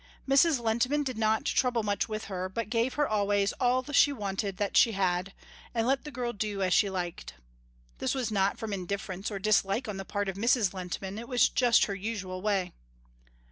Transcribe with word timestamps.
Mrs. 0.27 0.59
Lehntman 0.59 1.03
did 1.03 1.15
not 1.19 1.45
trouble 1.45 1.83
much 1.83 2.09
with 2.09 2.23
her, 2.25 2.49
but 2.49 2.71
gave 2.71 2.95
her 2.95 3.07
always 3.07 3.53
all 3.59 3.83
she 3.91 4.11
wanted 4.11 4.57
that 4.57 4.75
she 4.75 4.93
had, 4.93 5.31
and 5.75 5.85
let 5.85 6.05
the 6.05 6.11
girl 6.11 6.33
do 6.33 6.63
as 6.63 6.73
she 6.73 6.89
liked. 6.89 7.35
This 7.99 8.15
was 8.15 8.31
not 8.31 8.57
from 8.57 8.73
indifference 8.73 9.29
or 9.29 9.37
dislike 9.37 9.87
on 9.87 9.97
the 9.97 10.03
part 10.03 10.27
of 10.27 10.37
Mrs. 10.37 10.73
Lehntman, 10.73 11.19
it 11.19 11.27
was 11.27 11.49
just 11.49 11.85
her 11.85 11.93
usual 11.93 12.41
way. 12.41 12.73